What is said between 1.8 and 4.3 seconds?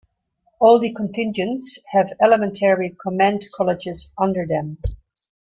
have elementary command colleges